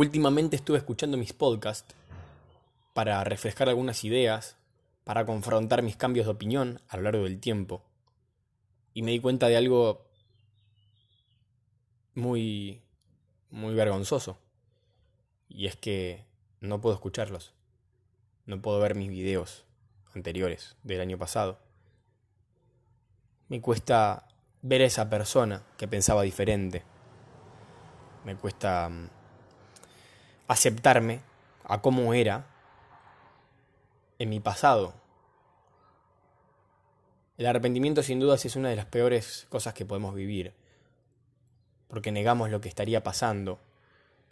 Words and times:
Últimamente 0.00 0.56
estuve 0.56 0.78
escuchando 0.78 1.18
mis 1.18 1.34
podcasts 1.34 1.94
para 2.94 3.22
refrescar 3.22 3.68
algunas 3.68 4.02
ideas, 4.02 4.56
para 5.04 5.26
confrontar 5.26 5.82
mis 5.82 5.94
cambios 5.94 6.24
de 6.24 6.32
opinión 6.32 6.80
a 6.88 6.96
lo 6.96 7.02
largo 7.02 7.24
del 7.24 7.38
tiempo. 7.38 7.82
Y 8.94 9.02
me 9.02 9.10
di 9.10 9.20
cuenta 9.20 9.48
de 9.48 9.58
algo 9.58 10.06
muy, 12.14 12.80
muy 13.50 13.74
vergonzoso. 13.74 14.38
Y 15.50 15.66
es 15.66 15.76
que 15.76 16.24
no 16.60 16.80
puedo 16.80 16.94
escucharlos. 16.94 17.52
No 18.46 18.62
puedo 18.62 18.80
ver 18.80 18.94
mis 18.94 19.10
videos 19.10 19.66
anteriores 20.14 20.76
del 20.82 21.02
año 21.02 21.18
pasado. 21.18 21.58
Me 23.48 23.60
cuesta 23.60 24.26
ver 24.62 24.80
a 24.80 24.86
esa 24.86 25.10
persona 25.10 25.62
que 25.76 25.86
pensaba 25.88 26.22
diferente. 26.22 26.84
Me 28.24 28.34
cuesta 28.36 28.88
mm, 28.88 29.19
aceptarme 30.50 31.20
a 31.62 31.80
cómo 31.80 32.12
era 32.12 32.44
en 34.18 34.30
mi 34.30 34.40
pasado. 34.40 34.94
El 37.38 37.46
arrepentimiento 37.46 38.02
sin 38.02 38.18
dudas 38.18 38.44
es 38.44 38.56
una 38.56 38.68
de 38.68 38.74
las 38.74 38.86
peores 38.86 39.46
cosas 39.48 39.74
que 39.74 39.84
podemos 39.84 40.12
vivir, 40.12 40.52
porque 41.86 42.10
negamos 42.10 42.50
lo 42.50 42.60
que 42.60 42.68
estaría 42.68 43.04
pasando, 43.04 43.60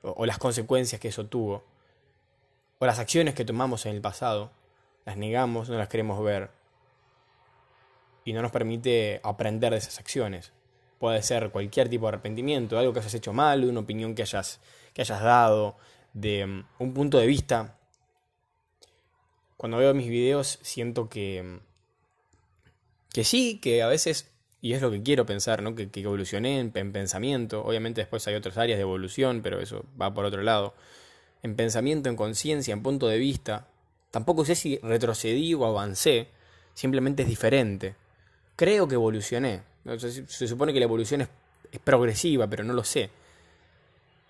o, 0.02 0.26
las 0.26 0.38
consecuencias 0.38 1.00
que 1.00 1.06
eso 1.06 1.26
tuvo, 1.26 1.62
o 2.80 2.86
las 2.86 2.98
acciones 2.98 3.34
que 3.34 3.44
tomamos 3.44 3.86
en 3.86 3.94
el 3.94 4.00
pasado, 4.00 4.50
las 5.06 5.16
negamos, 5.16 5.68
no 5.68 5.78
las 5.78 5.88
queremos 5.88 6.20
ver, 6.22 6.50
y 8.24 8.32
no 8.32 8.42
nos 8.42 8.50
permite 8.50 9.20
aprender 9.22 9.70
de 9.70 9.78
esas 9.78 10.00
acciones. 10.00 10.52
Puede 10.98 11.22
ser 11.22 11.50
cualquier 11.50 11.88
tipo 11.88 12.06
de 12.06 12.08
arrepentimiento, 12.08 12.76
algo 12.76 12.92
que 12.92 12.98
hayas 12.98 13.14
hecho 13.14 13.32
mal, 13.32 13.64
una 13.64 13.78
opinión 13.78 14.16
que 14.16 14.22
hayas, 14.22 14.60
que 14.92 15.02
hayas 15.02 15.22
dado, 15.22 15.76
de 16.12 16.44
um, 16.44 16.64
un 16.78 16.94
punto 16.94 17.18
de 17.18 17.26
vista. 17.26 17.78
Cuando 19.56 19.78
veo 19.78 19.94
mis 19.94 20.08
videos 20.08 20.58
siento 20.62 21.08
que, 21.08 21.40
um, 21.42 21.60
que 23.12 23.24
sí, 23.24 23.58
que 23.60 23.82
a 23.82 23.88
veces, 23.88 24.30
y 24.60 24.72
es 24.72 24.82
lo 24.82 24.90
que 24.90 25.02
quiero 25.02 25.26
pensar, 25.26 25.62
¿no? 25.62 25.74
que, 25.74 25.90
que 25.90 26.00
evolucioné 26.00 26.60
en, 26.60 26.72
en 26.74 26.92
pensamiento. 26.92 27.64
Obviamente 27.64 28.00
después 28.00 28.26
hay 28.28 28.34
otras 28.34 28.56
áreas 28.58 28.78
de 28.78 28.82
evolución, 28.82 29.40
pero 29.42 29.60
eso 29.60 29.84
va 30.00 30.14
por 30.14 30.24
otro 30.24 30.42
lado. 30.42 30.74
En 31.42 31.56
pensamiento, 31.56 32.08
en 32.08 32.16
conciencia, 32.16 32.72
en 32.72 32.82
punto 32.82 33.06
de 33.08 33.18
vista. 33.18 33.68
Tampoco 34.10 34.44
sé 34.44 34.54
si 34.54 34.78
retrocedí 34.78 35.54
o 35.54 35.66
avancé, 35.66 36.28
simplemente 36.74 37.22
es 37.22 37.28
diferente 37.28 37.94
creo 38.58 38.88
que 38.88 38.96
evolucioné. 38.96 39.62
Se 40.00 40.48
supone 40.48 40.72
que 40.72 40.80
la 40.80 40.84
evolución 40.84 41.20
es, 41.22 41.28
progresiva, 41.84 42.48
pero 42.48 42.64
no 42.64 42.72
lo 42.72 42.82
sé. 42.82 43.08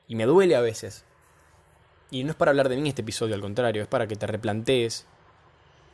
Y 0.07 0.15
me 0.15 0.27
duele 0.27 0.55
a 0.55 0.61
veces. 0.61 1.05
Y 2.11 2.25
no 2.25 2.31
es 2.31 2.37
para 2.37 2.51
hablar 2.51 2.69
de 2.69 2.77
mí 2.77 2.89
este 2.89 3.03
episodio, 3.03 3.35
al 3.35 3.41
contrario, 3.41 3.83
es 3.83 3.89
para 3.89 4.07
que 4.07 4.17
te 4.17 4.27
replantees. 4.27 5.07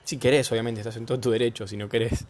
Si 0.05 0.19
querés, 0.19 0.51
obviamente, 0.53 0.81
estás 0.81 0.97
en 0.97 1.06
todo 1.06 1.19
tu 1.19 1.31
derecho, 1.31 1.67
si 1.67 1.77
no 1.77 1.89
querés. 1.89 2.25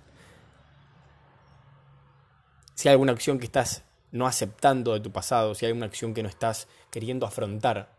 Si 2.75 2.89
hay 2.89 2.93
alguna 2.93 3.13
acción 3.13 3.39
que 3.39 3.47
estás 3.47 3.85
no 4.11 4.27
aceptando 4.27 4.95
de 4.95 5.01
tu 5.01 5.11
pasado, 5.11 5.55
si 5.55 5.67
hay 5.67 5.73
una 5.73 5.87
acción 5.87 6.15
que 6.15 6.23
no 6.23 6.29
estás 6.29 6.69
queriendo 6.91 7.27
afrontar. 7.27 7.93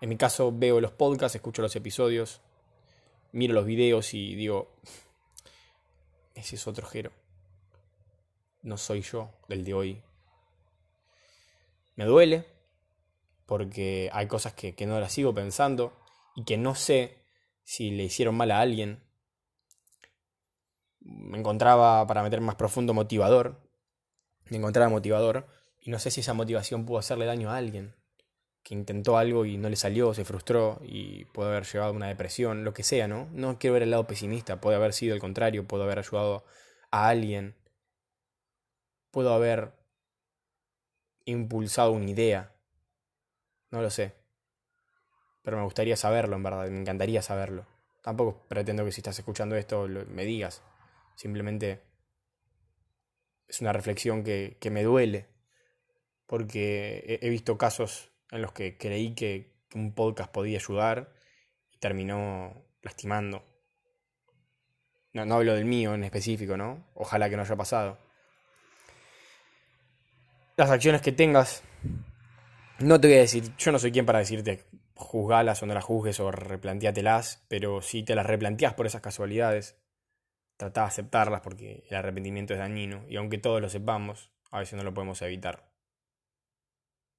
En 0.00 0.08
mi 0.08 0.16
caso 0.16 0.52
veo 0.52 0.80
los 0.80 0.92
podcasts, 0.92 1.36
escucho 1.36 1.62
los 1.62 1.74
episodios, 1.76 2.40
miro 3.32 3.54
los 3.54 3.64
videos 3.64 4.14
y 4.14 4.34
digo, 4.34 4.72
ese 6.34 6.56
es 6.56 6.66
otro 6.66 6.86
Jero. 6.86 7.12
No 8.62 8.76
soy 8.76 9.02
yo 9.02 9.30
del 9.48 9.64
de 9.64 9.74
hoy. 9.74 10.02
Me 11.96 12.04
duele 12.04 12.46
porque 13.46 14.10
hay 14.12 14.26
cosas 14.26 14.54
que, 14.54 14.74
no 14.86 15.00
las 15.00 15.12
sigo 15.12 15.34
pensando 15.34 15.92
y 16.34 16.44
que 16.44 16.56
no 16.56 16.74
sé 16.74 17.24
si 17.64 17.90
le 17.90 18.04
hicieron 18.04 18.34
mal 18.34 18.50
a 18.50 18.60
alguien. 18.60 19.02
Me 21.00 21.38
encontraba, 21.38 22.06
para 22.06 22.22
meter 22.22 22.40
más 22.40 22.54
profundo, 22.54 22.94
motivador. 22.94 23.60
Me 24.50 24.56
encontraba 24.58 24.88
motivador 24.90 25.46
y 25.80 25.90
no 25.90 25.98
sé 25.98 26.10
si 26.10 26.20
esa 26.20 26.34
motivación 26.34 26.86
pudo 26.86 26.98
hacerle 26.98 27.26
daño 27.26 27.50
a 27.50 27.56
alguien 27.56 27.94
que 28.62 28.74
intentó 28.74 29.18
algo 29.18 29.44
y 29.44 29.56
no 29.56 29.68
le 29.68 29.76
salió, 29.76 30.14
se 30.14 30.24
frustró 30.24 30.80
y 30.84 31.24
puede 31.26 31.50
haber 31.50 31.64
llevado 31.64 31.92
a 31.92 31.96
una 31.96 32.08
depresión, 32.08 32.64
lo 32.64 32.72
que 32.72 32.82
sea, 32.82 33.08
¿no? 33.08 33.28
No 33.32 33.58
quiero 33.58 33.74
ver 33.74 33.82
el 33.82 33.90
lado 33.90 34.06
pesimista, 34.06 34.60
puede 34.60 34.76
haber 34.76 34.92
sido 34.92 35.14
el 35.14 35.20
contrario, 35.20 35.66
puedo 35.66 35.82
haber 35.84 35.98
ayudado 35.98 36.44
a 36.90 37.08
alguien, 37.08 37.56
puedo 39.10 39.34
haber 39.34 39.72
impulsado 41.24 41.92
una 41.92 42.10
idea, 42.10 42.51
no 43.72 43.82
lo 43.82 43.90
sé, 43.90 44.14
pero 45.42 45.56
me 45.56 45.64
gustaría 45.64 45.96
saberlo, 45.96 46.36
en 46.36 46.42
verdad, 46.42 46.68
me 46.68 46.80
encantaría 46.80 47.20
saberlo. 47.22 47.66
Tampoco 48.02 48.46
pretendo 48.48 48.84
que 48.84 48.92
si 48.92 49.00
estás 49.00 49.18
escuchando 49.18 49.56
esto 49.56 49.88
me 50.08 50.24
digas, 50.24 50.62
simplemente 51.16 51.82
es 53.48 53.60
una 53.60 53.72
reflexión 53.72 54.22
que, 54.22 54.56
que 54.60 54.70
me 54.70 54.82
duele, 54.82 55.26
porque 56.26 57.18
he 57.20 57.28
visto 57.28 57.58
casos 57.58 58.10
en 58.30 58.42
los 58.42 58.52
que 58.52 58.78
creí 58.78 59.14
que 59.14 59.52
un 59.74 59.94
podcast 59.94 60.30
podía 60.30 60.58
ayudar 60.58 61.12
y 61.70 61.78
terminó 61.78 62.64
lastimando. 62.82 63.44
No, 65.12 65.26
no 65.26 65.34
hablo 65.34 65.54
del 65.54 65.66
mío 65.66 65.94
en 65.94 66.04
específico, 66.04 66.56
¿no? 66.56 66.86
Ojalá 66.94 67.28
que 67.28 67.36
no 67.36 67.42
haya 67.42 67.56
pasado. 67.56 67.98
Las 70.56 70.70
acciones 70.70 71.02
que 71.02 71.12
tengas, 71.12 71.62
no 72.82 73.00
te 73.00 73.08
voy 73.08 73.16
a 73.16 73.20
decir, 73.20 73.56
yo 73.56 73.72
no 73.72 73.78
soy 73.78 73.92
quien 73.92 74.06
para 74.06 74.18
decirte 74.18 74.64
juzgalas 74.94 75.62
o 75.62 75.66
no 75.66 75.74
las 75.74 75.84
juzgues 75.84 76.20
o 76.20 76.30
replanteátelas, 76.30 77.44
pero 77.48 77.82
si 77.82 78.02
te 78.02 78.14
las 78.14 78.26
replanteas 78.26 78.74
por 78.74 78.86
esas 78.86 79.00
casualidades, 79.00 79.78
trata 80.56 80.82
de 80.82 80.86
aceptarlas 80.86 81.40
porque 81.40 81.84
el 81.88 81.96
arrepentimiento 81.96 82.54
es 82.54 82.58
dañino 82.58 83.04
y 83.08 83.16
aunque 83.16 83.38
todos 83.38 83.60
lo 83.60 83.68
sepamos, 83.68 84.30
a 84.50 84.58
veces 84.58 84.76
no 84.76 84.84
lo 84.84 84.94
podemos 84.94 85.20
evitar. 85.22 85.70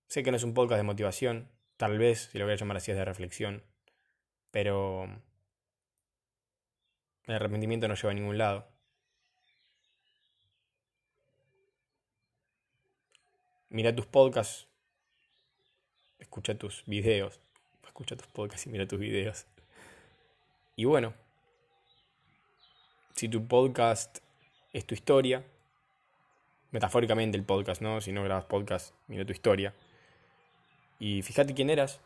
Sé 0.07 0.23
que 0.23 0.31
no 0.31 0.38
es 0.38 0.44
un 0.44 0.53
podcast 0.53 0.78
de 0.78 0.84
motivación, 0.84 1.50
tal 1.78 1.97
vez, 1.97 2.29
si 2.31 2.38
lo 2.38 2.46
voy 2.46 2.53
a 2.53 2.57
llamar 2.57 2.78
así, 2.78 2.91
es 2.91 2.97
de 2.97 3.06
reflexión, 3.06 3.63
pero 4.52 5.06
el 7.25 7.35
arrepentimiento 7.35 7.88
no 7.88 7.96
lleva 7.96 8.12
a 8.12 8.16
ningún 8.16 8.38
lado. 8.38 8.68
Mira 13.69 13.96
tus 13.96 14.06
podcasts, 14.06 14.68
escucha 16.23 16.56
tus 16.56 16.84
videos, 16.85 17.39
escucha 17.85 18.16
tus 18.16 18.28
podcasts 18.28 18.66
y 18.66 18.69
mira 18.69 18.88
tus 18.88 19.00
videos. 19.00 19.45
Y 20.75 20.85
bueno, 20.85 21.13
si 23.16 23.29
tu 23.29 23.47
podcast 23.47 24.19
es 24.72 24.85
tu 24.85 24.95
historia, 24.95 25.44
metafóricamente 26.72 27.38
el 27.38 27.44
podcast, 27.44 27.81
¿no? 27.81 28.01
Si 28.01 28.11
no 28.11 28.23
grabas 28.23 28.45
podcast, 28.45 28.95
mira 29.07 29.25
tu 29.25 29.31
historia 29.31 29.73
y 31.00 31.22
fíjate 31.22 31.53
quién 31.53 31.69
eras. 31.69 32.00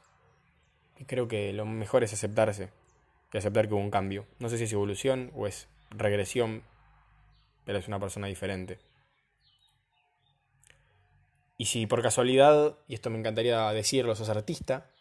Y 1.00 1.06
creo 1.06 1.28
que 1.28 1.54
lo 1.54 1.66
mejor 1.66 2.04
es 2.04 2.14
aceptarse. 2.14 2.70
Y 3.32 3.38
aceptar 3.38 3.68
que 3.68 3.74
hubo 3.76 3.82
un 3.82 3.92
cambio. 3.92 4.26
No 4.40 4.50
sé 4.50 4.58
si 4.58 4.64
es 4.64 4.74
evolución 4.74 5.32
o 5.36 5.48
es 5.48 5.68
regresión, 5.92 6.64
pero 7.66 7.78
es 7.78 7.88
una 7.88 8.00
persona 8.00 8.28
diferente. 8.28 8.80
Y 11.58 11.66
si 11.66 11.88
por 11.88 12.02
casualidad, 12.02 12.78
y 12.88 12.94
esto 12.94 13.10
me 13.10 13.18
encantaría 13.18 13.70
decirlo, 13.72 14.16
sos 14.16 14.30
artista, 14.30 14.92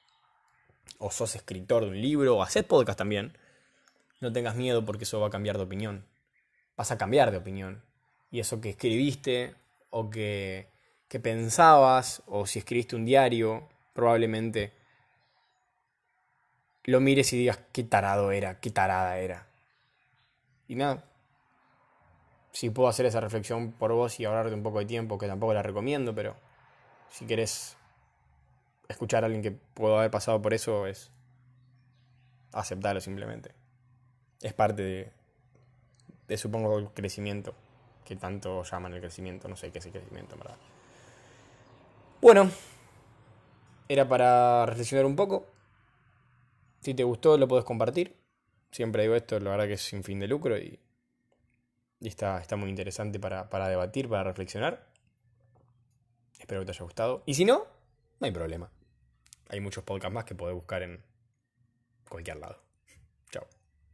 o 0.98 1.10
sos 1.10 1.36
escritor 1.36 1.84
de 1.84 1.90
un 1.90 2.00
libro, 2.00 2.36
o 2.36 2.42
haces 2.42 2.64
podcast 2.64 2.98
también, 2.98 3.36
no 4.20 4.32
tengas 4.32 4.56
miedo 4.56 4.84
porque 4.84 5.04
eso 5.04 5.20
va 5.20 5.26
a 5.26 5.30
cambiar 5.30 5.58
de 5.58 5.64
opinión. 5.64 6.06
Vas 6.76 6.90
a 6.90 6.98
cambiar 6.98 7.30
de 7.30 7.36
opinión. 7.36 7.84
Y 8.30 8.40
eso 8.40 8.60
que 8.60 8.70
escribiste, 8.70 9.54
o 9.90 10.08
que, 10.08 10.70
que 11.08 11.20
pensabas, 11.20 12.22
o 12.26 12.46
si 12.46 12.58
escribiste 12.58 12.96
un 12.96 13.04
diario, 13.04 13.68
probablemente 13.92 14.72
lo 16.84 17.00
mires 17.00 17.32
y 17.32 17.38
digas 17.38 17.58
qué 17.72 17.82
tarado 17.82 18.30
era, 18.30 18.60
qué 18.60 18.70
tarada 18.70 19.18
era. 19.18 19.48
Y 20.68 20.76
nada, 20.76 21.04
si 22.52 22.70
puedo 22.70 22.88
hacer 22.88 23.06
esa 23.06 23.20
reflexión 23.20 23.72
por 23.72 23.92
vos 23.92 24.18
y 24.18 24.24
ahorrarte 24.24 24.54
un 24.54 24.62
poco 24.62 24.78
de 24.78 24.86
tiempo, 24.86 25.18
que 25.18 25.26
tampoco 25.26 25.52
la 25.52 25.62
recomiendo, 25.62 26.14
pero 26.14 26.36
si 27.10 27.26
querés 27.26 27.76
escuchar 28.88 29.24
a 29.24 29.26
alguien 29.26 29.42
que 29.42 29.52
pudo 29.52 29.98
haber 29.98 30.10
pasado 30.10 30.40
por 30.40 30.54
eso, 30.54 30.86
es 30.86 31.10
aceptarlo 32.52 33.00
simplemente. 33.00 33.52
Es 34.40 34.52
parte 34.52 34.82
de, 34.82 35.12
de 36.28 36.36
supongo, 36.36 36.78
el 36.78 36.90
crecimiento, 36.90 37.54
que 38.04 38.16
tanto 38.16 38.62
llaman 38.62 38.94
el 38.94 39.00
crecimiento, 39.00 39.48
no 39.48 39.56
sé 39.56 39.70
qué 39.70 39.78
es 39.78 39.86
el 39.86 39.92
crecimiento, 39.92 40.34
en 40.34 40.40
verdad. 40.40 40.56
Bueno, 42.20 42.50
era 43.88 44.08
para 44.08 44.66
reflexionar 44.66 45.06
un 45.06 45.16
poco. 45.16 45.46
Si 46.80 46.94
te 46.94 47.04
gustó, 47.04 47.36
lo 47.36 47.48
puedes 47.48 47.64
compartir. 47.64 48.16
Siempre 48.70 49.02
digo 49.02 49.14
esto, 49.14 49.38
la 49.40 49.50
verdad 49.50 49.66
que 49.66 49.74
es 49.74 49.82
sin 49.82 50.02
fin 50.02 50.18
de 50.20 50.28
lucro 50.28 50.58
y, 50.58 50.78
está, 52.00 52.40
está 52.40 52.56
muy 52.56 52.68
interesante 52.68 53.18
para, 53.18 53.48
para 53.48 53.68
debatir, 53.68 54.08
para 54.08 54.24
reflexionar. 54.24 54.86
Espero 56.38 56.60
que 56.60 56.66
te 56.66 56.72
haya 56.72 56.84
gustado. 56.84 57.22
Y 57.26 57.34
si 57.34 57.44
no, 57.44 57.66
no 58.20 58.24
hay 58.26 58.32
problema. 58.32 58.70
Hay 59.48 59.60
muchos 59.60 59.84
podcasts 59.84 60.14
más 60.14 60.24
que 60.24 60.34
podés 60.34 60.54
buscar 60.54 60.82
en 60.82 61.02
cualquier 62.08 62.38
lado. 62.38 62.65